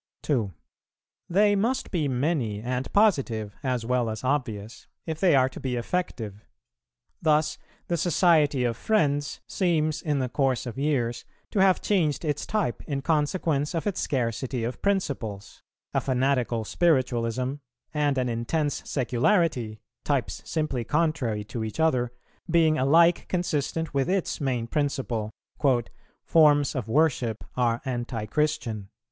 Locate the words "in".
10.01-10.17, 12.87-13.03